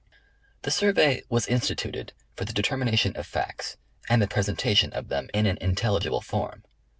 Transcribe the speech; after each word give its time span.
The 0.63 0.71
Survey 0.71 1.21
was 1.29 1.45
instituted 1.45 2.11
for 2.35 2.43
the 2.43 2.53
determination 2.53 3.15
of 3.15 3.27
facts, 3.27 3.77
and 4.09 4.19
the 4.19 4.27
presentation 4.27 4.91
of 4.93 5.09
them 5.09 5.29
in 5.31 5.45
an 5.45 5.59
intelligible 5.61 6.21
form. 6.21 6.63